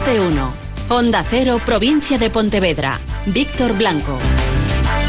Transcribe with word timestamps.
Más 0.00 0.14
de 0.14 0.20
uno. 0.20 0.54
Onda 0.88 1.24
Cero, 1.28 1.60
provincia 1.64 2.16
de 2.16 2.30
Pontevedra. 2.30 2.98
Víctor 3.26 3.76
Blanco. 3.76 4.18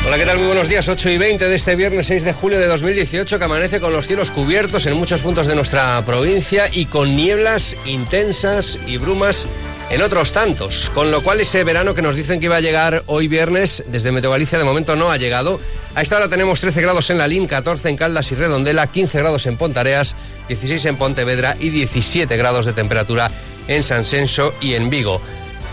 Hola, 0.05 0.17
¿qué 0.17 0.25
tal? 0.25 0.37
Muy 0.37 0.47
buenos 0.47 0.67
días. 0.67 0.89
8 0.89 1.09
y 1.11 1.17
20 1.17 1.47
de 1.47 1.55
este 1.55 1.75
viernes 1.75 2.07
6 2.07 2.23
de 2.23 2.33
julio 2.33 2.59
de 2.59 2.67
2018 2.67 3.37
que 3.37 3.45
amanece 3.45 3.79
con 3.79 3.93
los 3.93 4.07
cielos 4.07 4.31
cubiertos 4.31 4.85
en 4.87 4.95
muchos 4.95 5.21
puntos 5.21 5.47
de 5.47 5.55
nuestra 5.55 6.03
provincia 6.05 6.65
y 6.71 6.87
con 6.87 7.15
nieblas 7.15 7.77
intensas 7.85 8.79
y 8.85 8.97
brumas 8.97 9.47
en 9.91 10.01
otros 10.01 10.33
tantos. 10.33 10.89
Con 10.93 11.09
lo 11.09 11.23
cual 11.23 11.39
ese 11.39 11.63
verano 11.63 11.93
que 11.93 12.01
nos 12.01 12.15
dicen 12.15 12.39
que 12.39 12.47
iba 12.47 12.57
a 12.57 12.61
llegar 12.61 13.03
hoy 13.05 13.27
viernes 13.27 13.83
desde 13.87 14.11
Meteo 14.11 14.31
Galicia 14.31 14.57
de 14.57 14.63
momento 14.65 14.95
no 14.95 15.11
ha 15.11 15.17
llegado. 15.17 15.61
A 15.95 16.01
esta 16.01 16.17
hora 16.17 16.27
tenemos 16.27 16.59
13 16.59 16.81
grados 16.81 17.09
en 17.09 17.17
La 17.17 17.27
Lin, 17.27 17.47
14 17.47 17.87
en 17.87 17.97
Caldas 17.97 18.31
y 18.31 18.35
Redondela, 18.35 18.87
15 18.87 19.19
grados 19.19 19.45
en 19.45 19.57
Pontareas, 19.57 20.15
16 20.49 20.85
en 20.85 20.97
Pontevedra 20.97 21.55
y 21.59 21.69
17 21.69 22.35
grados 22.35 22.65
de 22.65 22.73
temperatura 22.73 23.31
en 23.75 23.83
San 23.83 24.05
Senso 24.05 24.53
y 24.61 24.75
en 24.75 24.89
Vigo. 24.89 25.21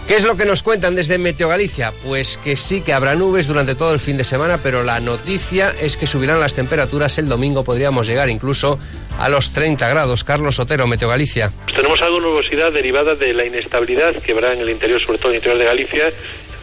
¿Qué 0.08 0.16
es 0.16 0.24
lo 0.24 0.38
que 0.38 0.46
nos 0.46 0.62
cuentan 0.62 0.94
desde 0.94 1.18
Meteo 1.18 1.48
Galicia? 1.48 1.92
Pues 2.02 2.38
que 2.42 2.56
sí 2.56 2.80
que 2.80 2.94
habrá 2.94 3.14
nubes 3.14 3.46
durante 3.46 3.74
todo 3.74 3.92
el 3.92 4.00
fin 4.00 4.16
de 4.16 4.24
semana, 4.24 4.58
pero 4.62 4.82
la 4.82 5.00
noticia 5.00 5.74
es 5.82 5.98
que 5.98 6.06
subirán 6.06 6.40
las 6.40 6.54
temperaturas. 6.54 7.18
El 7.18 7.28
domingo 7.28 7.62
podríamos 7.62 8.06
llegar 8.06 8.30
incluso 8.30 8.78
a 9.18 9.28
los 9.28 9.52
30 9.52 9.86
grados. 9.90 10.24
Carlos 10.24 10.58
Otero, 10.58 10.86
Meteo 10.86 11.10
Galicia. 11.10 11.52
Pues 11.64 11.76
tenemos 11.76 12.00
algo 12.00 12.16
de 12.16 12.22
nubosidad 12.22 12.72
derivada 12.72 13.16
de 13.16 13.34
la 13.34 13.44
inestabilidad 13.44 14.14
que 14.14 14.32
habrá 14.32 14.54
en 14.54 14.60
el 14.60 14.70
interior, 14.70 14.98
sobre 14.98 15.18
todo 15.18 15.28
en 15.28 15.34
el 15.34 15.38
interior 15.40 15.58
de 15.58 15.66
Galicia. 15.66 16.12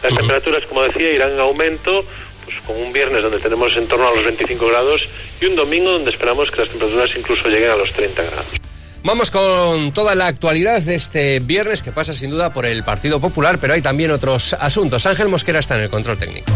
Las 0.02 0.16
temperaturas, 0.16 0.64
como 0.66 0.82
decía, 0.82 1.12
irán 1.12 1.30
en 1.30 1.38
aumento, 1.38 2.04
pues 2.44 2.56
con 2.66 2.76
un 2.76 2.92
viernes 2.92 3.22
donde 3.22 3.38
tenemos 3.38 3.76
en 3.76 3.86
torno 3.86 4.08
a 4.08 4.14
los 4.14 4.24
25 4.24 4.66
grados 4.66 5.08
y 5.40 5.46
un 5.46 5.54
domingo 5.54 5.92
donde 5.92 6.10
esperamos 6.10 6.50
que 6.50 6.62
las 6.62 6.68
temperaturas 6.68 7.10
incluso 7.16 7.48
lleguen 7.48 7.70
a 7.70 7.76
los 7.76 7.92
30 7.92 8.22
grados. 8.24 8.65
Vamos 9.06 9.30
con 9.30 9.92
toda 9.92 10.16
la 10.16 10.26
actualidad 10.26 10.82
de 10.82 10.96
este 10.96 11.38
viernes 11.38 11.80
que 11.80 11.92
pasa 11.92 12.12
sin 12.12 12.32
duda 12.32 12.52
por 12.52 12.66
el 12.66 12.82
Partido 12.82 13.20
Popular, 13.20 13.58
pero 13.60 13.72
hay 13.72 13.80
también 13.80 14.10
otros 14.10 14.52
asuntos. 14.58 15.06
Ángel 15.06 15.28
Mosquera 15.28 15.60
está 15.60 15.76
en 15.76 15.84
el 15.84 15.90
control 15.90 16.18
técnico. 16.18 16.50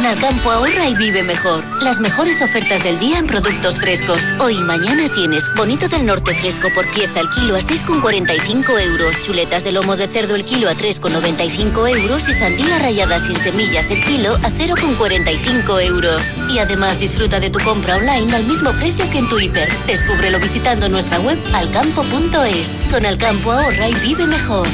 Con 0.00 0.08
Alcampo 0.08 0.50
ahorra 0.50 0.88
y 0.88 0.94
vive 0.94 1.22
mejor. 1.22 1.62
Las 1.82 2.00
mejores 2.00 2.40
ofertas 2.40 2.82
del 2.82 2.98
día 2.98 3.18
en 3.18 3.26
productos 3.26 3.78
frescos. 3.78 4.22
Hoy 4.38 4.56
y 4.56 4.62
mañana 4.62 5.12
tienes 5.12 5.44
bonito 5.54 5.88
del 5.88 6.06
norte 6.06 6.34
fresco 6.34 6.68
por 6.74 6.90
pieza 6.90 7.20
el 7.20 7.28
kilo 7.28 7.54
a 7.54 7.60
6,45 7.60 8.80
euros, 8.80 9.20
chuletas 9.20 9.62
de 9.62 9.72
lomo 9.72 9.96
de 9.96 10.06
cerdo 10.06 10.36
el 10.36 10.44
kilo 10.46 10.70
a 10.70 10.72
3,95 10.72 12.00
euros 12.00 12.26
y 12.30 12.32
sandía 12.32 12.78
rayada 12.78 13.20
sin 13.20 13.36
semillas 13.36 13.90
el 13.90 14.02
kilo 14.02 14.36
a 14.36 14.48
0,45 14.48 15.82
euros. 15.82 16.22
Y 16.48 16.60
además 16.60 16.98
disfruta 16.98 17.38
de 17.38 17.50
tu 17.50 17.58
compra 17.58 17.96
online 17.96 18.34
al 18.34 18.44
mismo 18.44 18.72
precio 18.72 19.04
que 19.10 19.18
en 19.18 19.28
tu 19.28 19.38
hiper. 19.38 19.68
Descúbrelo 19.86 20.40
visitando 20.40 20.88
nuestra 20.88 21.20
web 21.20 21.38
alcampo.es. 21.52 22.78
Con 22.90 23.04
Alcampo 23.04 23.52
ahorra 23.52 23.90
y 23.90 23.94
vive 23.96 24.26
mejor. 24.26 24.66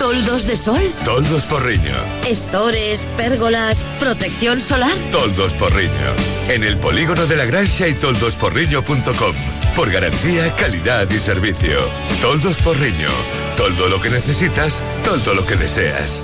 ¿Toldos 0.00 0.46
de 0.46 0.56
sol? 0.56 0.80
Toldos 1.04 1.44
Porriño. 1.44 1.94
¿Estores, 2.26 3.06
pérgolas, 3.18 3.84
protección 3.98 4.62
solar? 4.62 4.96
Toldos 5.12 5.52
Porriño. 5.52 6.16
En 6.48 6.64
el 6.64 6.78
polígono 6.78 7.26
de 7.26 7.36
la 7.36 7.44
Granja 7.44 7.86
y 7.86 7.92
toldosporriño.com. 7.92 9.34
Por 9.76 9.92
garantía, 9.92 10.56
calidad 10.56 11.06
y 11.10 11.18
servicio. 11.18 11.80
Toldos 12.22 12.60
Porriño. 12.60 13.10
Todo 13.58 13.90
lo 13.90 14.00
que 14.00 14.08
necesitas, 14.08 14.82
todo 15.04 15.34
lo 15.34 15.44
que 15.44 15.56
deseas. 15.56 16.22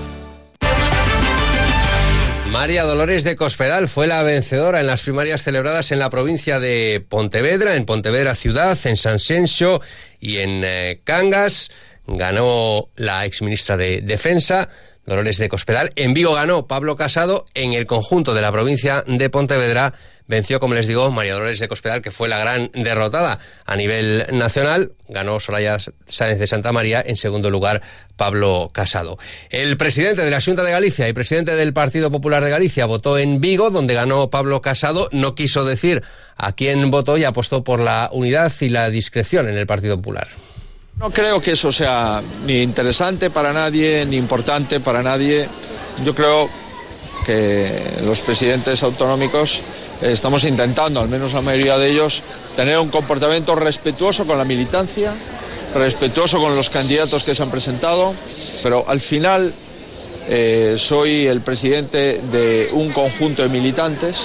María 2.50 2.84
Dolores 2.84 3.24
de 3.24 3.36
Cospedal 3.36 3.88
fue 3.88 4.06
la 4.06 4.22
vencedora 4.22 4.80
en 4.80 4.86
las 4.86 5.02
primarias 5.02 5.42
celebradas 5.42 5.92
en 5.92 5.98
la 5.98 6.08
provincia 6.08 6.58
de 6.60 7.04
Pontevedra, 7.06 7.76
en 7.76 7.84
Pontevedra 7.84 8.34
ciudad, 8.34 8.78
en 8.84 8.96
San 8.96 9.18
Senso 9.18 9.82
y 10.18 10.38
en 10.38 10.62
eh, 10.64 11.02
Cangas 11.04 11.70
ganó 12.06 12.88
la 12.96 13.24
exministra 13.24 13.76
de 13.76 14.00
Defensa, 14.00 14.68
Dolores 15.06 15.38
de 15.38 15.48
Cospedal. 15.48 15.92
En 15.96 16.14
Vigo 16.14 16.34
ganó 16.34 16.66
Pablo 16.66 16.96
Casado. 16.96 17.44
En 17.54 17.72
el 17.72 17.86
conjunto 17.86 18.34
de 18.34 18.42
la 18.42 18.50
provincia 18.50 19.04
de 19.06 19.30
Pontevedra 19.30 19.94
venció, 20.26 20.58
como 20.58 20.74
les 20.74 20.88
digo, 20.88 21.08
María 21.12 21.34
Dolores 21.34 21.60
de 21.60 21.68
Cospedal, 21.68 22.02
que 22.02 22.10
fue 22.10 22.28
la 22.28 22.38
gran 22.38 22.70
derrotada 22.74 23.38
a 23.64 23.76
nivel 23.76 24.26
nacional. 24.32 24.92
Ganó 25.08 25.38
Soraya 25.38 25.78
Sáenz 26.06 26.40
de 26.40 26.46
Santa 26.48 26.72
María. 26.72 27.02
En 27.06 27.14
segundo 27.14 27.50
lugar, 27.50 27.82
Pablo 28.16 28.70
Casado. 28.72 29.18
El 29.50 29.76
presidente 29.76 30.24
de 30.24 30.30
la 30.30 30.40
Junta 30.40 30.64
de 30.64 30.72
Galicia 30.72 31.08
y 31.08 31.12
presidente 31.12 31.54
del 31.54 31.72
Partido 31.72 32.10
Popular 32.10 32.42
de 32.42 32.50
Galicia 32.50 32.86
votó 32.86 33.16
en 33.16 33.40
Vigo, 33.40 33.70
donde 33.70 33.94
ganó 33.94 34.28
Pablo 34.30 34.60
Casado. 34.60 35.08
No 35.12 35.36
quiso 35.36 35.64
decir 35.64 36.02
a 36.36 36.52
quién 36.52 36.90
votó 36.90 37.16
y 37.16 37.22
apostó 37.22 37.62
por 37.62 37.78
la 37.78 38.10
unidad 38.12 38.52
y 38.60 38.70
la 38.70 38.90
discreción 38.90 39.48
en 39.48 39.56
el 39.56 39.66
Partido 39.68 39.96
Popular. 39.96 40.28
No 40.98 41.10
creo 41.10 41.42
que 41.42 41.52
eso 41.52 41.70
sea 41.70 42.22
ni 42.46 42.62
interesante 42.62 43.28
para 43.28 43.52
nadie, 43.52 44.06
ni 44.06 44.16
importante 44.16 44.80
para 44.80 45.02
nadie. 45.02 45.46
Yo 46.02 46.14
creo 46.14 46.48
que 47.26 47.98
los 48.02 48.22
presidentes 48.22 48.82
autonómicos 48.82 49.60
estamos 50.00 50.44
intentando, 50.44 51.00
al 51.00 51.10
menos 51.10 51.34
la 51.34 51.42
mayoría 51.42 51.76
de 51.76 51.90
ellos, 51.90 52.22
tener 52.56 52.78
un 52.78 52.88
comportamiento 52.88 53.54
respetuoso 53.54 54.26
con 54.26 54.38
la 54.38 54.46
militancia, 54.46 55.12
respetuoso 55.74 56.40
con 56.40 56.56
los 56.56 56.70
candidatos 56.70 57.24
que 57.24 57.34
se 57.34 57.42
han 57.42 57.50
presentado, 57.50 58.14
pero 58.62 58.84
al 58.88 59.02
final 59.02 59.52
eh, 60.30 60.76
soy 60.78 61.26
el 61.26 61.42
presidente 61.42 62.22
de 62.32 62.70
un 62.72 62.90
conjunto 62.90 63.42
de 63.42 63.50
militantes, 63.50 64.16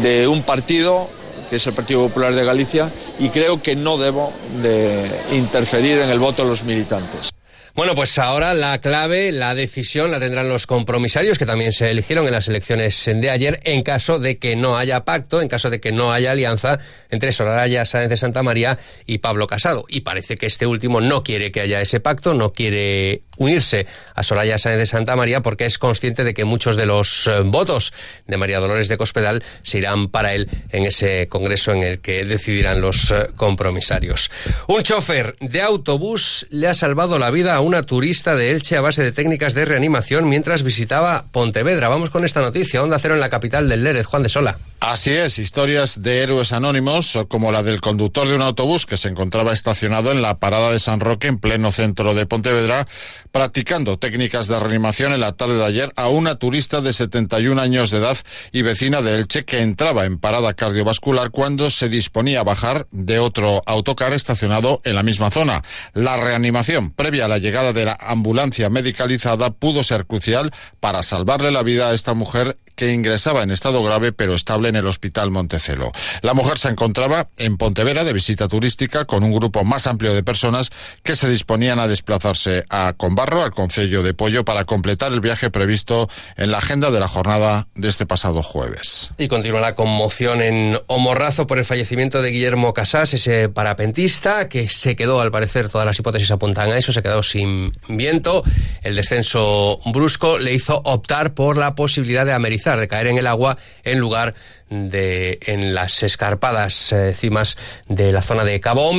de 0.00 0.26
un 0.26 0.42
partido 0.42 1.10
que 1.50 1.56
es 1.56 1.66
el 1.66 1.72
Partido 1.72 2.06
Popular 2.08 2.34
de 2.34 2.44
Galicia, 2.44 2.90
y 3.18 3.28
creo 3.30 3.62
que 3.62 3.76
no 3.76 3.98
debo 3.98 4.32
de 4.62 5.10
interferir 5.32 5.98
en 5.98 6.10
el 6.10 6.18
voto 6.18 6.44
de 6.44 6.50
los 6.50 6.62
militantes. 6.62 7.30
Bueno, 7.78 7.94
pues 7.94 8.18
ahora 8.18 8.54
la 8.54 8.80
clave, 8.80 9.30
la 9.30 9.54
decisión 9.54 10.10
la 10.10 10.18
tendrán 10.18 10.48
los 10.48 10.66
compromisarios 10.66 11.38
que 11.38 11.46
también 11.46 11.72
se 11.72 11.88
eligieron 11.92 12.26
en 12.26 12.32
las 12.32 12.48
elecciones 12.48 13.04
de 13.06 13.30
ayer 13.30 13.60
en 13.62 13.84
caso 13.84 14.18
de 14.18 14.36
que 14.36 14.56
no 14.56 14.76
haya 14.76 15.04
pacto, 15.04 15.40
en 15.40 15.46
caso 15.46 15.70
de 15.70 15.80
que 15.80 15.92
no 15.92 16.12
haya 16.12 16.32
alianza 16.32 16.80
entre 17.08 17.32
Soraya 17.32 17.86
Sáenz 17.86 18.08
de 18.08 18.16
Santa 18.16 18.42
María 18.42 18.78
y 19.06 19.18
Pablo 19.18 19.46
Casado. 19.46 19.84
Y 19.88 20.00
parece 20.00 20.36
que 20.36 20.46
este 20.46 20.66
último 20.66 21.00
no 21.00 21.22
quiere 21.22 21.52
que 21.52 21.60
haya 21.60 21.80
ese 21.80 22.00
pacto, 22.00 22.34
no 22.34 22.52
quiere 22.52 23.20
unirse 23.38 23.86
a 24.14 24.22
Soraya 24.22 24.58
Sáenz 24.58 24.78
de 24.78 24.86
Santa 24.86 25.16
María 25.16 25.40
porque 25.40 25.64
es 25.64 25.78
consciente 25.78 26.24
de 26.24 26.34
que 26.34 26.44
muchos 26.44 26.76
de 26.76 26.86
los 26.86 27.26
eh, 27.26 27.40
votos 27.44 27.92
de 28.26 28.36
María 28.36 28.60
Dolores 28.60 28.88
de 28.88 28.98
Cospedal 28.98 29.42
se 29.62 29.78
irán 29.78 30.08
para 30.08 30.34
él 30.34 30.48
en 30.70 30.84
ese 30.84 31.28
congreso 31.28 31.72
en 31.72 31.82
el 31.82 32.00
que 32.00 32.24
decidirán 32.24 32.80
los 32.80 33.10
eh, 33.10 33.28
compromisarios. 33.36 34.30
Un 34.66 34.82
chofer 34.82 35.36
de 35.40 35.62
autobús 35.62 36.46
le 36.50 36.68
ha 36.68 36.74
salvado 36.74 37.18
la 37.18 37.30
vida 37.30 37.54
a 37.54 37.60
una 37.60 37.82
turista 37.84 38.36
de 38.36 38.50
Elche 38.50 38.76
a 38.76 38.80
base 38.80 39.02
de 39.02 39.12
técnicas 39.12 39.54
de 39.54 39.64
reanimación 39.64 40.28
mientras 40.28 40.62
visitaba 40.62 41.24
Pontevedra. 41.32 41.88
Vamos 41.88 42.10
con 42.10 42.24
esta 42.24 42.40
noticia. 42.40 42.82
Onda 42.82 42.98
Cero 42.98 43.14
en 43.14 43.20
la 43.20 43.30
capital 43.30 43.68
del 43.68 43.84
Lérez. 43.84 44.06
Juan 44.06 44.22
de 44.22 44.28
Sola. 44.28 44.58
Así 44.90 45.10
es, 45.10 45.38
historias 45.38 46.00
de 46.00 46.22
héroes 46.22 46.50
anónimos, 46.50 47.18
como 47.28 47.52
la 47.52 47.62
del 47.62 47.82
conductor 47.82 48.26
de 48.26 48.34
un 48.34 48.40
autobús 48.40 48.86
que 48.86 48.96
se 48.96 49.08
encontraba 49.08 49.52
estacionado 49.52 50.12
en 50.12 50.22
la 50.22 50.38
parada 50.38 50.72
de 50.72 50.78
San 50.78 51.00
Roque, 51.00 51.28
en 51.28 51.36
pleno 51.36 51.72
centro 51.72 52.14
de 52.14 52.24
Pontevedra, 52.24 52.88
practicando 53.30 53.98
técnicas 53.98 54.48
de 54.48 54.58
reanimación 54.58 55.12
en 55.12 55.20
la 55.20 55.32
tarde 55.32 55.58
de 55.58 55.64
ayer 55.66 55.92
a 55.96 56.08
una 56.08 56.36
turista 56.36 56.80
de 56.80 56.94
71 56.94 57.60
años 57.60 57.90
de 57.90 57.98
edad 57.98 58.16
y 58.50 58.62
vecina 58.62 59.02
de 59.02 59.16
Elche 59.18 59.44
que 59.44 59.60
entraba 59.60 60.06
en 60.06 60.16
parada 60.16 60.54
cardiovascular 60.54 61.32
cuando 61.32 61.70
se 61.70 61.90
disponía 61.90 62.40
a 62.40 62.44
bajar 62.44 62.86
de 62.90 63.18
otro 63.18 63.62
autocar 63.66 64.14
estacionado 64.14 64.80
en 64.84 64.94
la 64.94 65.02
misma 65.02 65.30
zona. 65.30 65.62
La 65.92 66.16
reanimación 66.16 66.92
previa 66.92 67.26
a 67.26 67.28
la 67.28 67.36
llegada 67.36 67.74
de 67.74 67.84
la 67.84 67.98
ambulancia 68.00 68.70
medicalizada 68.70 69.50
pudo 69.50 69.84
ser 69.84 70.06
crucial 70.06 70.50
para 70.80 71.02
salvarle 71.02 71.50
la 71.50 71.62
vida 71.62 71.90
a 71.90 71.94
esta 71.94 72.14
mujer 72.14 72.56
que 72.78 72.92
ingresaba 72.92 73.42
en 73.42 73.50
estado 73.50 73.82
grave 73.82 74.12
pero 74.12 74.34
estable 74.34 74.68
en 74.68 74.76
el 74.76 74.86
Hospital 74.86 75.32
Montecelo. 75.32 75.90
La 76.22 76.32
mujer 76.32 76.58
se 76.58 76.68
encontraba 76.68 77.28
en 77.36 77.56
Pontevedra 77.56 78.04
de 78.04 78.12
visita 78.12 78.46
turística 78.46 79.04
con 79.04 79.24
un 79.24 79.32
grupo 79.32 79.64
más 79.64 79.88
amplio 79.88 80.14
de 80.14 80.22
personas 80.22 80.70
que 81.02 81.16
se 81.16 81.28
disponían 81.28 81.80
a 81.80 81.88
desplazarse 81.88 82.62
a 82.70 82.92
Conbarro, 82.96 83.42
al 83.42 83.50
Concello 83.50 84.04
de 84.04 84.14
Pollo, 84.14 84.44
para 84.44 84.64
completar 84.64 85.12
el 85.12 85.20
viaje 85.20 85.50
previsto 85.50 86.08
en 86.36 86.52
la 86.52 86.58
agenda 86.58 86.92
de 86.92 87.00
la 87.00 87.08
jornada 87.08 87.66
de 87.74 87.88
este 87.88 88.06
pasado 88.06 88.44
jueves. 88.44 89.10
Y 89.18 89.26
continúa 89.26 89.60
la 89.60 89.74
conmoción 89.74 90.40
en 90.40 90.78
Omorrazo 90.86 91.48
por 91.48 91.58
el 91.58 91.64
fallecimiento 91.64 92.22
de 92.22 92.30
Guillermo 92.30 92.74
Casás, 92.74 93.12
ese 93.12 93.48
parapentista 93.48 94.48
que 94.48 94.68
se 94.68 94.94
quedó, 94.94 95.20
al 95.20 95.32
parecer, 95.32 95.68
todas 95.68 95.84
las 95.84 95.98
hipótesis 95.98 96.30
apuntan 96.30 96.70
a 96.70 96.78
eso, 96.78 96.92
se 96.92 97.02
quedó 97.02 97.24
sin 97.24 97.72
viento. 97.88 98.44
El 98.82 98.94
descenso 98.94 99.80
brusco 99.86 100.38
le 100.38 100.54
hizo 100.54 100.80
optar 100.84 101.34
por 101.34 101.56
la 101.56 101.74
posibilidad 101.74 102.24
de 102.24 102.34
amerizar 102.34 102.67
de 102.76 102.88
caer 102.88 103.06
en 103.06 103.18
el 103.18 103.26
agua 103.26 103.56
en 103.84 103.98
lugar 103.98 104.34
de 104.68 105.38
en 105.46 105.74
las 105.74 106.02
escarpadas 106.02 106.92
eh, 106.92 107.14
cimas 107.14 107.56
de 107.88 108.12
la 108.12 108.22
zona 108.22 108.44
de 108.44 108.60
Cabo 108.60 108.92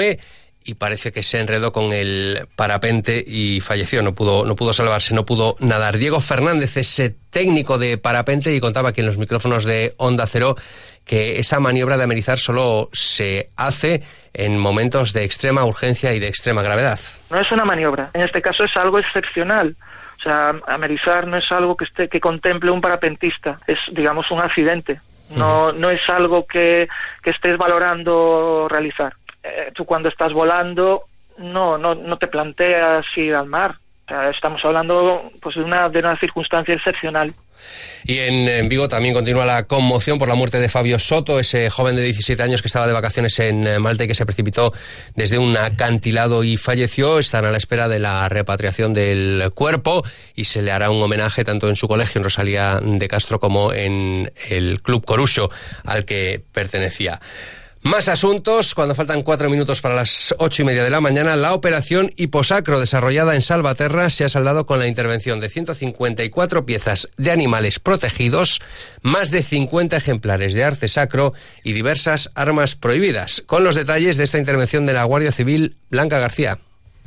y 0.64 0.76
parece 0.76 1.12
que 1.12 1.24
se 1.24 1.40
enredó 1.40 1.72
con 1.72 1.94
el 1.94 2.48
parapente 2.56 3.24
y 3.26 3.60
falleció. 3.62 4.04
No 4.04 4.14
pudo, 4.14 4.46
no 4.46 4.56
pudo 4.56 4.74
salvarse, 4.74 5.16
no 5.16 5.26
pudo 5.26 5.56
nadar. 5.60 5.98
Diego 5.98 6.22
Fernández 6.22 6.78
es 6.78 7.00
eh, 7.00 7.16
técnico 7.32 7.78
de 7.78 7.98
parapente 7.98 8.54
y 8.54 8.60
contaba 8.60 8.90
aquí 8.90 9.02
en 9.02 9.08
los 9.08 9.18
micrófonos 9.18 9.64
de 9.64 9.94
Onda 9.98 10.28
Cero 10.28 10.56
que 11.06 11.40
esa 11.40 11.60
maniobra 11.60 11.98
de 11.98 12.04
amerizar 12.04 12.38
solo 12.38 12.90
se 12.94 13.50
hace 13.56 14.04
en 14.34 14.60
momentos 14.60 15.12
de 15.12 15.24
extrema 15.24 15.66
urgencia 15.66 16.14
y 16.14 16.20
de 16.20 16.28
extrema 16.28 16.62
gravedad. 16.62 17.00
No 17.32 17.40
es 17.40 17.52
una 17.52 17.66
maniobra, 17.66 18.12
en 18.14 18.22
este 18.22 18.42
caso 18.42 18.64
es 18.64 18.78
algo 18.78 19.00
excepcional. 19.00 19.76
O 20.20 20.22
sea, 20.22 20.54
amerizar 20.68 21.28
no 21.28 21.38
es 21.38 21.50
algo 21.52 21.78
que 21.78 21.86
esté 21.86 22.10
que 22.10 22.20
contemple 22.20 22.72
un 22.72 22.82
parapentista, 22.82 23.58
es 23.68 23.80
digamos 23.92 24.30
un 24.32 24.42
accidente. 24.42 25.00
No, 25.30 25.72
no 25.72 25.92
es 25.92 26.10
algo 26.10 26.46
que, 26.48 26.90
que 27.22 27.30
estés 27.30 27.56
valorando 27.58 28.68
realizar. 28.68 29.14
Eh, 29.44 29.72
tú 29.74 29.86
cuando 29.86 30.10
estás 30.10 30.34
volando 30.34 31.04
no, 31.38 31.78
no, 31.78 31.96
no 31.96 32.18
te 32.18 32.28
planteas 32.28 33.06
ir 33.16 33.36
al 33.36 33.46
mar. 33.46 33.76
estamos 34.32 34.66
hablando 34.66 35.32
pues, 35.40 35.56
de, 35.56 35.64
una, 35.64 35.88
de 35.88 36.00
una 36.00 36.18
circunstancia 36.18 36.74
excepcional. 36.74 37.34
Y 38.06 38.20
en, 38.20 38.70
Vigo 38.70 38.88
también 38.88 39.14
continúa 39.14 39.46
la 39.46 39.64
conmoción 39.64 40.18
por 40.18 40.28
la 40.28 40.36
muerte 40.36 40.60
de 40.60 40.70
Fabio 40.70 41.00
Soto, 41.00 41.40
ese 41.40 41.70
joven 41.70 41.96
de 41.96 42.04
17 42.04 42.42
años 42.42 42.62
que 42.62 42.68
estaba 42.68 42.88
de 42.88 42.94
vacaciones 42.94 43.38
en 43.40 43.68
eh, 43.68 43.80
Malta 43.80 44.04
y 44.04 44.08
que 44.08 44.16
se 44.16 44.26
precipitó 44.26 44.74
desde 45.16 45.38
un 45.38 45.56
acantilado 45.58 46.44
y 46.44 46.58
falleció. 46.58 47.20
Están 47.20 47.46
a 47.46 47.52
la 47.52 47.58
espera 47.58 47.88
de 47.88 48.00
la 48.00 48.28
repatriación 48.30 48.94
del 48.94 49.52
cuerpo 49.54 50.04
y 50.36 50.46
se 50.46 50.62
le 50.62 50.72
hará 50.72 50.90
un 50.90 51.02
homenaje 51.02 51.44
tanto 51.44 51.70
en 51.70 51.76
su 51.76 51.88
colegio 51.88 52.20
en 52.20 52.24
Rosalía 52.24 52.80
de 52.82 53.08
Castro 53.08 53.40
como 53.40 53.74
en 53.74 54.32
el 54.50 54.82
Club 54.82 55.06
Coruso 55.06 55.50
al 55.84 56.06
que 56.06 56.42
pertenecía. 56.52 57.20
Más 57.82 58.10
asuntos, 58.10 58.76
cuando 58.76 58.94
faltan 58.94 59.24
cuatro 59.24 59.50
minutos 59.50 59.80
para 59.80 59.96
las 59.96 60.36
ocho 60.38 60.64
y 60.64 60.66
media 60.66 60.84
de 60.84 60.90
la 60.90 61.00
mañana, 61.00 61.38
la 61.38 61.54
operación 61.54 62.12
Hiposacro 62.18 62.78
desarrollada 62.78 63.36
en 63.36 63.42
Salvaterra 63.42 64.10
se 64.10 64.26
ha 64.26 64.30
saldado 64.30 64.66
con 64.66 64.80
la 64.80 64.88
intervención 64.88 65.40
de 65.40 65.50
154 65.50 66.66
piezas 66.66 67.08
de 67.16 67.32
animales 67.32 67.80
protegidos, 67.80 68.60
más 69.02 69.32
de 69.32 69.44
50 69.44 69.96
ejemplares 69.96 70.54
de 70.54 70.66
arte 70.66 70.90
sacro 70.90 71.34
y 71.64 71.72
diversas 71.72 72.32
armas 72.36 72.76
prohibidas. 72.76 73.44
Con 73.46 73.64
los 73.64 73.76
detalles 73.76 74.18
de 74.18 74.26
esta 74.26 74.40
intervención 74.40 74.86
de 74.86 74.94
la 74.94 75.06
Guardia 75.06 75.32
Civil, 75.32 75.78
Blanca 75.90 76.20
García. 76.20 76.60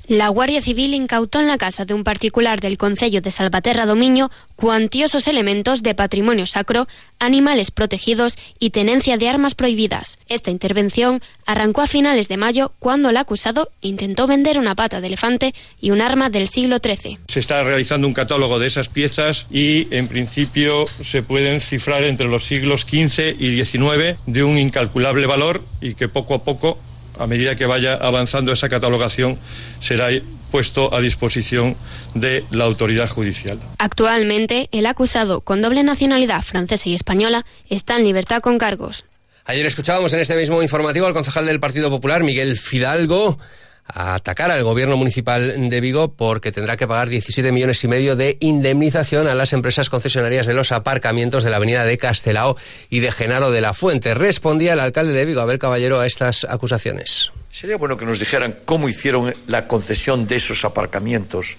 La 0.09 0.29
Guardia 0.29 0.61
Civil 0.61 0.95
incautó 0.95 1.41
en 1.41 1.47
la 1.47 1.59
casa 1.59 1.85
de 1.85 1.95
un 1.95 2.03
particular 2.03 2.59
del 2.59 2.77
Concello 2.77 3.21
de 3.21 3.31
Salvaterra 3.31 3.87
Domiño 3.87 4.31
cuantiosos 4.57 5.29
elementos 5.29 5.85
de 5.85 5.95
patrimonio 5.95 6.47
sacro, 6.47 6.89
animales 7.21 7.71
protegidos 7.71 8.37
y 8.59 8.71
tenencia 8.71 9.17
de 9.17 9.29
armas 9.29 9.55
prohibidas. 9.55 10.19
Esta 10.29 10.51
intervención 10.51 11.23
arrancó 11.47 11.83
a 11.83 11.87
finales 11.87 12.27
de 12.29 12.37
mayo 12.37 12.73
cuando 12.81 13.11
el 13.11 13.17
acusado 13.17 13.71
intentó 13.81 14.27
vender 14.27 14.59
una 14.59 14.75
pata 14.75 15.01
de 15.01 15.07
elefante 15.07 15.55
y 15.81 15.93
un 15.93 16.01
arma 16.01 16.31
del 16.31 16.49
siglo 16.49 16.79
XIII. 16.79 17.19
Se 17.29 17.39
está 17.39 17.63
realizando 17.63 18.09
un 18.09 18.15
catálogo 18.15 18.59
de 18.59 18.67
esas 18.67 18.89
piezas 18.89 19.47
y 19.53 19.87
en 19.95 20.09
principio 20.09 20.87
se 21.03 21.23
pueden 21.23 21.61
cifrar 21.61 22.03
entre 22.03 22.27
los 22.27 22.45
siglos 22.45 22.83
XV 22.83 23.37
y 23.39 23.65
XIX 23.65 24.19
de 24.27 24.43
un 24.43 24.59
incalculable 24.59 25.27
valor 25.27 25.63
y 25.81 25.95
que 25.95 26.09
poco 26.09 26.35
a 26.35 26.43
poco 26.43 26.79
a 27.19 27.27
medida 27.27 27.57
que 27.57 27.67
vaya 27.67 27.95
avanzando 27.95 28.53
esa 28.53 28.69
catalogación, 28.69 29.39
será 29.81 30.09
puesto 30.51 30.95
a 30.95 31.01
disposición 31.01 31.77
de 32.15 32.45
la 32.51 32.65
autoridad 32.65 33.09
judicial. 33.09 33.59
Actualmente, 33.79 34.69
el 34.71 34.87
acusado 34.87 35.41
con 35.41 35.63
doble 35.63 35.83
nacionalidad 35.83 36.43
francesa 36.43 36.89
y 36.89 36.95
española 36.95 37.45
está 37.71 37.97
en 37.97 38.05
libertad 38.05 38.41
con 38.41 38.59
cargos. 38.59 39.05
Ayer 39.45 39.67
escuchábamos 39.67 40.13
en 40.13 40.21
este 40.21 40.37
mismo 40.37 40.63
informativo 40.63 41.07
al 41.07 41.15
concejal 41.15 41.47
del 41.47 41.59
Partido 41.59 41.91
Popular, 41.91 42.23
Miguel 42.23 42.57
Fidalgo, 42.57 43.39
a 43.87 44.15
atacar 44.15 44.51
al 44.51 44.63
gobierno 44.65 44.97
municipal 44.97 45.69
de 45.69 45.81
Vigo 45.81 46.13
porque 46.15 46.53
tendrá 46.53 46.77
que 46.77 46.87
pagar 46.87 47.09
17 47.09 47.53
millones 47.53 47.83
y 47.85 47.89
medio 47.89 48.17
de 48.17 48.37
indemnización 48.41 49.27
a 49.27 49.35
las 49.35 49.53
empresas 49.53 49.91
concesionarias 49.91 50.47
de 50.47 50.55
los 50.55 50.73
aparcamientos 50.73 51.45
de 51.45 51.51
la 51.51 51.57
avenida 51.57 51.85
de 51.85 51.99
Castelao 51.99 52.57
y 52.91 53.01
de 53.01 53.13
Genaro 53.13 53.51
de 53.51 53.61
la 53.61 53.75
Fuente. 53.75 54.15
Respondía 54.15 54.73
el 54.75 54.81
alcalde 54.81 55.13
de 55.13 55.25
Vigo, 55.25 55.41
Abel 55.41 55.59
Caballero, 55.59 56.01
a 56.01 56.07
estas 56.07 56.45
acusaciones. 56.45 57.33
Sería 57.51 57.77
bueno 57.77 57.99
que 57.99 58.07
nos 58.07 58.19
dijeran 58.19 58.57
cómo 58.65 58.89
hicieron 58.89 59.35
la 59.47 59.67
concesión 59.67 60.27
de 60.27 60.37
esos 60.37 60.65
aparcamientos 60.65 61.59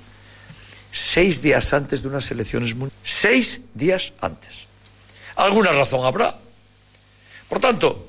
seis 0.93 1.41
días 1.41 1.73
antes 1.73 2.03
de 2.03 2.07
unas 2.07 2.29
elecciones 2.31 2.75
Seis 3.01 3.65
días 3.73 4.13
antes. 4.21 4.67
Alguna 5.35 5.71
razón 5.71 6.05
habrá. 6.05 6.37
Por 7.49 7.59
tanto, 7.59 8.07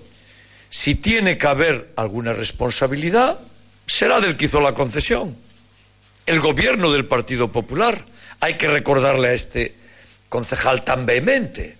si 0.68 0.94
tiene 0.94 1.38
que 1.38 1.46
haber 1.46 1.92
alguna 1.96 2.32
responsabilidad, 2.34 3.40
será 3.86 4.20
del 4.20 4.36
que 4.36 4.46
hizo 4.46 4.60
la 4.60 4.74
concesión, 4.74 5.36
el 6.26 6.40
gobierno 6.40 6.92
del 6.92 7.04
Partido 7.04 7.52
Popular. 7.52 8.04
Hay 8.40 8.54
que 8.54 8.68
recordarle 8.68 9.28
a 9.28 9.32
este 9.32 9.74
concejal 10.28 10.84
tan 10.84 11.06
vehemente 11.06 11.76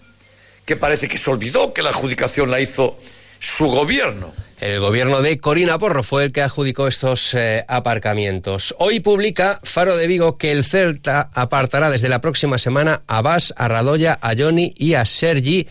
que 0.65 0.77
parece 0.77 1.09
que 1.09 1.19
se 1.19 1.31
olvidó 1.31 1.73
que 1.73 1.83
la 1.83 1.91
adjudicación 1.91 2.51
la 2.51 2.61
hizo 2.61 2.97
su 3.39 3.67
gobierno. 3.67 4.33
El 4.61 4.81
gobierno 4.81 5.21
de 5.21 5.39
Corina 5.39 5.79
Porro 5.79 6.03
fue 6.03 6.25
el 6.25 6.33
que 6.33 6.41
adjudicó 6.41 6.89
estos 6.89 7.35
eh, 7.35 7.65
aparcamientos. 7.69 8.75
Hoy 8.79 9.01
publica 9.01 9.61
Faro 9.63 9.97
de 9.97 10.07
Vigo 10.07 10.39
que 10.39 10.53
el 10.53 10.65
Celta 10.65 11.29
apartará 11.35 11.91
desde 11.91 12.09
la 12.09 12.23
próxima 12.23 12.57
semana 12.57 13.03
a 13.07 13.21
Bas, 13.21 13.53
a 13.59 13.69
Radoya, 13.69 14.19
a 14.23 14.35
Johnny 14.35 14.73
y 14.77 14.95
a 14.95 15.05
Sergi 15.05 15.69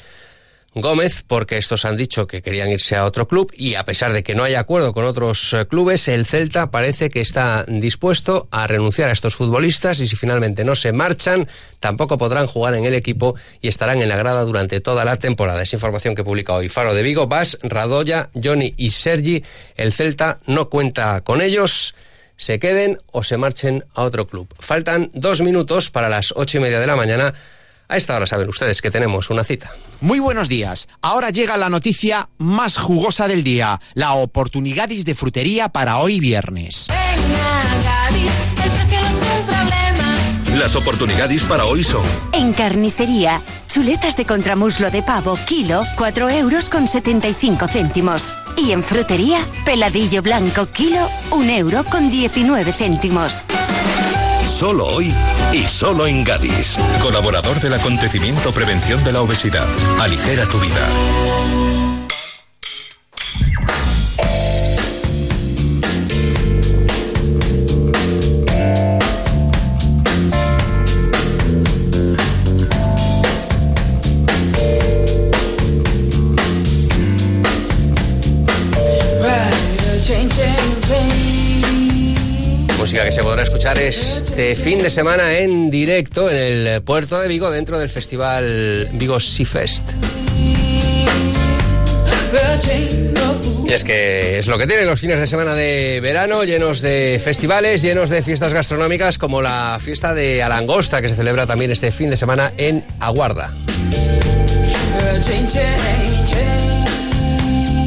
Gómez, 0.75 1.23
porque 1.27 1.57
estos 1.57 1.85
han 1.85 1.97
dicho 1.97 2.25
que 2.25 2.41
querían 2.41 2.69
irse 2.69 2.95
a 2.95 3.05
otro 3.05 3.27
club 3.27 3.51
y 3.55 3.75
a 3.75 3.85
pesar 3.85 4.11
de 4.11 4.23
que 4.23 4.35
no 4.35 4.43
hay 4.43 4.55
acuerdo 4.55 4.93
con 4.93 5.05
otros 5.05 5.53
eh, 5.53 5.65
clubes, 5.67 6.07
el 6.07 6.25
Celta 6.25 6.71
parece 6.71 7.09
que 7.09 7.21
está 7.21 7.65
dispuesto 7.67 8.47
a 8.51 8.65
renunciar 8.65 9.09
a 9.09 9.13
estos 9.13 9.35
futbolistas 9.35 9.99
y 9.99 10.07
si 10.07 10.15
finalmente 10.15 10.63
no 10.63 10.75
se 10.75 10.91
marchan, 10.91 11.47
tampoco 11.79 12.17
podrán 12.17 12.47
jugar 12.47 12.73
en 12.73 12.85
el 12.85 12.95
equipo 12.95 13.35
y 13.61 13.67
estarán 13.67 14.01
en 14.01 14.09
la 14.09 14.17
grada 14.17 14.43
durante 14.43 14.81
toda 14.81 15.05
la 15.05 15.17
temporada. 15.17 15.61
Es 15.61 15.73
información 15.73 16.15
que 16.15 16.23
publica 16.23 16.53
hoy 16.53 16.69
Faro 16.69 16.93
de 16.93 17.03
Vigo, 17.03 17.27
Bas, 17.27 17.59
Radoya, 17.61 18.29
Johnny 18.41 18.73
y 18.77 18.89
Sergi. 18.89 19.43
El 19.75 19.93
Celta 19.93 20.39
no 20.47 20.69
cuenta 20.69 21.21
con 21.21 21.41
ellos 21.41 21.93
se 22.35 22.59
queden 22.59 22.97
o 23.11 23.23
se 23.23 23.37
marchen 23.37 23.85
a 23.93 24.03
otro 24.03 24.27
club. 24.27 24.53
Faltan 24.59 25.11
dos 25.13 25.41
minutos 25.41 25.89
para 25.89 26.09
las 26.09 26.33
ocho 26.35 26.57
y 26.57 26.61
media 26.61 26.79
de 26.79 26.87
la 26.87 26.95
mañana. 26.95 27.33
A 27.93 27.97
esta 27.97 28.15
hora 28.15 28.25
saben 28.25 28.49
ustedes 28.49 28.81
que 28.81 28.89
tenemos 28.89 29.29
una 29.29 29.43
cita. 29.43 29.69
Muy 30.01 30.19
buenos 30.19 30.49
días. 30.49 30.89
Ahora 31.03 31.29
llega 31.29 31.57
la 31.57 31.69
noticia 31.69 32.27
más 32.39 32.75
jugosa 32.75 33.27
del 33.27 33.43
día, 33.43 33.79
la 33.93 34.13
oportunidad 34.13 34.89
de 34.89 35.13
frutería 35.13 35.69
para 35.69 35.99
hoy 35.99 36.19
viernes. 36.19 36.87
Las 40.57 40.75
oportunidades 40.75 41.43
para 41.43 41.65
hoy 41.65 41.83
son... 41.83 42.01
En 42.31 42.53
carnicería, 42.53 43.39
chuletas 43.67 44.17
de 44.17 44.25
contramuslo 44.25 44.89
de 44.89 45.03
pavo, 45.03 45.37
kilo, 45.45 45.81
4 45.95 46.31
euros 46.31 46.69
con 46.69 46.87
75 46.87 47.67
céntimos. 47.67 48.33
Y 48.57 48.71
en 48.71 48.81
frutería, 48.81 49.45
peladillo 49.65 50.23
blanco, 50.23 50.65
kilo, 50.65 51.07
1 51.29 51.51
euro 51.51 51.83
con 51.83 52.09
19 52.09 52.73
céntimos. 52.73 53.43
Solo 54.47 54.87
hoy 54.87 55.13
y 55.53 55.65
solo 55.67 56.07
en 56.07 56.23
Gadis. 56.23 56.77
Colaborador 57.01 57.59
del 57.59 57.73
acontecimiento 57.73 58.51
Prevención 58.51 59.03
de 59.03 59.13
la 59.13 59.21
Obesidad. 59.21 59.67
Aligera 59.99 60.45
tu 60.47 60.59
vida. 60.59 61.92
Que 83.01 83.11
se 83.11 83.23
podrá 83.23 83.41
escuchar 83.41 83.77
este 83.79 84.53
fin 84.53 84.83
de 84.83 84.89
semana 84.89 85.39
en 85.39 85.71
directo 85.71 86.29
en 86.29 86.37
el 86.37 86.81
puerto 86.83 87.19
de 87.19 87.27
Vigo 87.27 87.49
dentro 87.49 87.79
del 87.79 87.89
festival 87.89 88.87
Vigo 88.93 89.19
Sea 89.19 89.45
Fest. 89.47 89.89
Y 93.67 93.73
es 93.73 93.83
que 93.83 94.37
es 94.37 94.45
lo 94.45 94.59
que 94.59 94.67
tienen 94.67 94.85
los 94.85 94.99
fines 94.99 95.19
de 95.19 95.25
semana 95.25 95.55
de 95.55 96.01
verano, 96.01 96.43
llenos 96.43 96.81
de 96.81 97.19
festivales, 97.23 97.81
llenos 97.81 98.11
de 98.11 98.21
fiestas 98.21 98.53
gastronómicas, 98.53 99.17
como 99.17 99.41
la 99.41 99.79
fiesta 99.81 100.13
de 100.13 100.43
Alangosta, 100.43 101.01
que 101.01 101.09
se 101.09 101.15
celebra 101.15 101.47
también 101.47 101.71
este 101.71 101.91
fin 101.91 102.11
de 102.11 102.17
semana 102.17 102.53
en 102.57 102.83
Aguarda. 102.99 103.51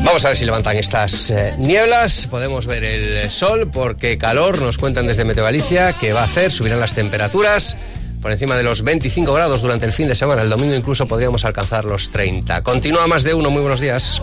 Vamos 0.06 0.24
a 0.24 0.28
ver 0.28 0.36
si 0.36 0.44
levantan 0.44 0.76
estas 0.76 1.30
eh, 1.30 1.56
nieblas, 1.58 2.28
podemos 2.30 2.66
ver 2.66 2.84
el 2.84 3.28
sol 3.28 3.68
porque 3.72 4.16
calor, 4.16 4.62
nos 4.62 4.78
cuentan 4.78 5.08
desde 5.08 5.24
Meteo 5.24 5.42
Galicia 5.42 5.94
que 5.94 6.12
va 6.12 6.20
a 6.20 6.24
hacer, 6.24 6.52
subirán 6.52 6.78
las 6.78 6.94
temperaturas 6.94 7.76
por 8.22 8.30
encima 8.30 8.54
de 8.54 8.62
los 8.62 8.82
25 8.82 9.34
grados 9.34 9.62
durante 9.62 9.84
el 9.84 9.92
fin 9.92 10.06
de 10.06 10.14
semana, 10.14 10.42
el 10.42 10.48
domingo 10.48 10.76
incluso 10.76 11.08
podríamos 11.08 11.44
alcanzar 11.44 11.84
los 11.84 12.10
30. 12.12 12.62
Continúa 12.62 13.08
más 13.08 13.24
de 13.24 13.34
uno, 13.34 13.50
muy 13.50 13.62
buenos 13.62 13.80
días. 13.80 14.22